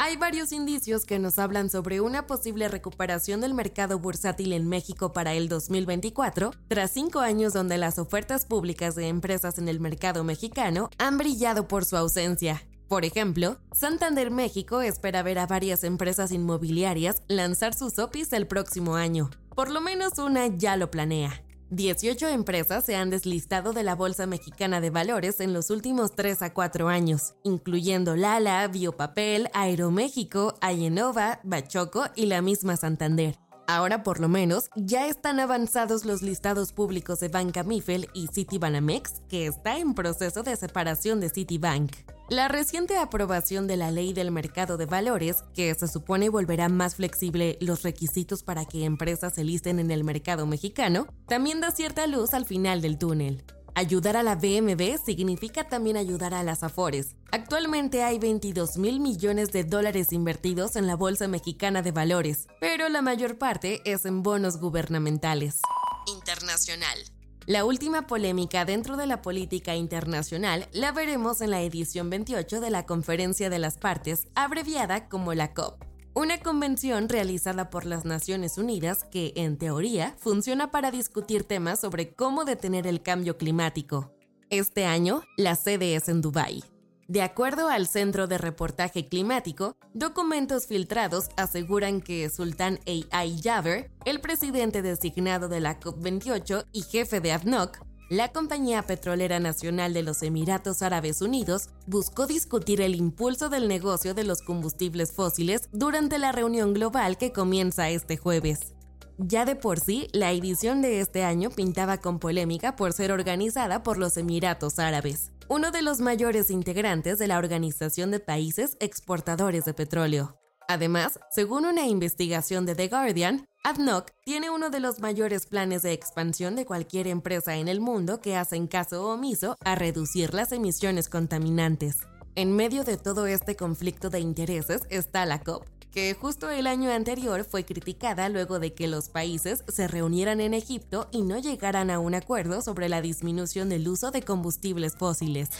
[0.00, 5.12] Hay varios indicios que nos hablan sobre una posible recuperación del mercado bursátil en México
[5.12, 10.22] para el 2024, tras cinco años donde las ofertas públicas de empresas en el mercado
[10.22, 12.62] mexicano han brillado por su ausencia.
[12.86, 18.94] Por ejemplo, Santander México espera ver a varias empresas inmobiliarias lanzar sus OPIs el próximo
[18.94, 19.30] año.
[19.56, 21.42] Por lo menos una ya lo planea.
[21.70, 26.40] 18 empresas se han deslistado de la Bolsa Mexicana de Valores en los últimos 3
[26.42, 33.47] a 4 años, incluyendo Lala, Biopapel, Aeroméxico, Ayenova, Bachoco y la misma Santander.
[33.70, 39.20] Ahora por lo menos ya están avanzados los listados públicos de Banca Mifel y Citibanamex,
[39.28, 41.92] que está en proceso de separación de Citibank.
[42.30, 46.94] La reciente aprobación de la ley del mercado de valores, que se supone volverá más
[46.94, 52.06] flexible los requisitos para que empresas se listen en el mercado mexicano, también da cierta
[52.06, 53.44] luz al final del túnel.
[53.78, 57.14] Ayudar a la BMB significa también ayudar a las Afores.
[57.30, 62.88] Actualmente hay 22 mil millones de dólares invertidos en la Bolsa Mexicana de Valores, pero
[62.88, 65.60] la mayor parte es en bonos gubernamentales.
[66.08, 66.98] Internacional.
[67.46, 72.70] La última polémica dentro de la política internacional la veremos en la edición 28 de
[72.70, 75.87] la Conferencia de las Partes, abreviada como la COP.
[76.18, 82.12] Una convención realizada por las Naciones Unidas que, en teoría, funciona para discutir temas sobre
[82.12, 84.12] cómo detener el cambio climático.
[84.50, 86.64] Este año, la sede es en Dubái.
[87.06, 93.40] De acuerdo al Centro de Reportaje Climático, documentos filtrados aseguran que Sultan A.I.
[93.40, 99.92] Jaber, el presidente designado de la COP28 y jefe de ADNOC, la compañía petrolera nacional
[99.94, 105.68] de los Emiratos Árabes Unidos, buscó discutir el impulso del negocio de los combustibles fósiles
[105.72, 108.74] durante la reunión global que comienza este jueves.
[109.18, 113.82] Ya de por sí, la edición de este año pintaba con polémica por ser organizada
[113.82, 119.64] por los Emiratos Árabes uno de los mayores integrantes de la Organización de Países Exportadores
[119.64, 120.36] de Petróleo.
[120.68, 125.92] Además, según una investigación de The Guardian, ADNOC tiene uno de los mayores planes de
[125.92, 131.10] expansión de cualquier empresa en el mundo que hacen caso omiso a reducir las emisiones
[131.10, 131.98] contaminantes.
[132.34, 136.90] En medio de todo este conflicto de intereses está la COP, que justo el año
[136.90, 141.90] anterior fue criticada luego de que los países se reunieran en Egipto y no llegaran
[141.90, 145.50] a un acuerdo sobre la disminución del uso de combustibles fósiles.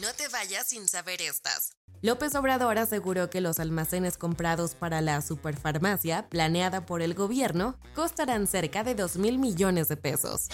[0.00, 1.76] No te vayas sin saber estas.
[2.04, 8.46] López Obrador aseguró que los almacenes comprados para la superfarmacia, planeada por el gobierno, costarán
[8.46, 10.48] cerca de 2 mil millones de pesos.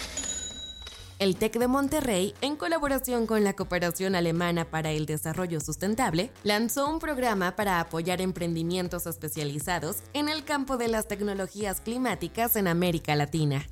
[1.19, 6.89] El TEC de Monterrey, en colaboración con la Cooperación Alemana para el Desarrollo Sustentable, lanzó
[6.89, 13.13] un programa para apoyar emprendimientos especializados en el campo de las tecnologías climáticas en América
[13.17, 13.67] Latina.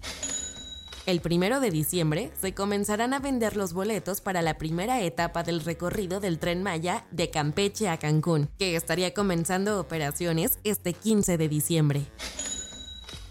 [1.06, 5.62] El primero de diciembre se comenzarán a vender los boletos para la primera etapa del
[5.62, 11.50] recorrido del tren Maya de Campeche a Cancún, que estaría comenzando operaciones este 15 de
[11.50, 12.06] diciembre.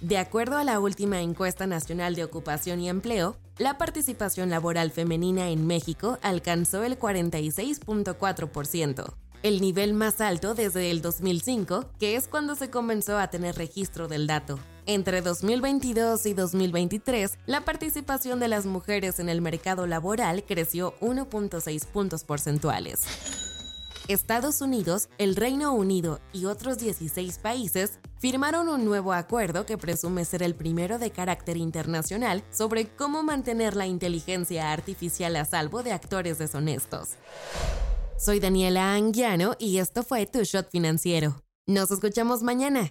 [0.00, 5.50] De acuerdo a la última encuesta nacional de ocupación y empleo, la participación laboral femenina
[5.50, 12.54] en México alcanzó el 46.4%, el nivel más alto desde el 2005, que es cuando
[12.54, 14.60] se comenzó a tener registro del dato.
[14.90, 21.84] Entre 2022 y 2023, la participación de las mujeres en el mercado laboral creció 1.6
[21.84, 23.02] puntos porcentuales.
[24.08, 30.24] Estados Unidos, el Reino Unido y otros 16 países firmaron un nuevo acuerdo que presume
[30.24, 35.92] ser el primero de carácter internacional sobre cómo mantener la inteligencia artificial a salvo de
[35.92, 37.10] actores deshonestos.
[38.18, 41.42] Soy Daniela Anguiano y esto fue Tu Shot Financiero.
[41.66, 42.90] Nos escuchamos mañana.